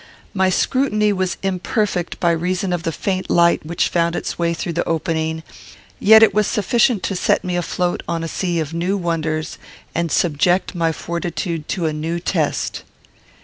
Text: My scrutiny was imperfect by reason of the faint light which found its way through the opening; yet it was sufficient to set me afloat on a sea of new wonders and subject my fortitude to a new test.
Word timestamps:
My 0.33 0.49
scrutiny 0.49 1.13
was 1.13 1.37
imperfect 1.43 2.19
by 2.19 2.31
reason 2.31 2.73
of 2.73 2.81
the 2.81 2.91
faint 2.91 3.29
light 3.29 3.63
which 3.63 3.87
found 3.87 4.15
its 4.15 4.35
way 4.39 4.55
through 4.55 4.73
the 4.73 4.87
opening; 4.89 5.43
yet 5.99 6.23
it 6.23 6.33
was 6.33 6.47
sufficient 6.47 7.03
to 7.03 7.15
set 7.15 7.43
me 7.43 7.55
afloat 7.55 8.01
on 8.07 8.23
a 8.23 8.27
sea 8.27 8.59
of 8.59 8.73
new 8.73 8.97
wonders 8.97 9.59
and 9.93 10.11
subject 10.11 10.73
my 10.73 10.91
fortitude 10.91 11.67
to 11.67 11.85
a 11.85 11.93
new 11.93 12.19
test. 12.19 12.81